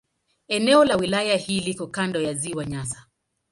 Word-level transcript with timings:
Eneo 0.47 0.85
la 0.85 0.97
wilaya 0.97 1.35
hii 1.35 1.59
liko 1.59 1.87
kando 1.87 2.19
la 2.19 2.33
Ziwa 2.33 2.65
Nyasa. 2.65 3.05